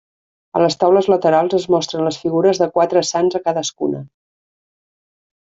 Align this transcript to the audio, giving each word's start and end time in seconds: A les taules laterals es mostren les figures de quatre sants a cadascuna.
A 0.59 0.61
les 0.61 0.77
taules 0.83 1.09
laterals 1.13 1.57
es 1.57 1.67
mostren 1.75 2.09
les 2.09 2.19
figures 2.23 2.63
de 2.63 2.71
quatre 2.79 3.05
sants 3.13 3.39
a 3.41 3.43
cadascuna. 3.49 4.03